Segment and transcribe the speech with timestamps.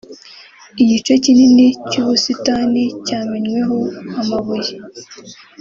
[0.81, 3.77] Igice kinini cy'ubusitani cyamenweho
[4.21, 4.73] amabuye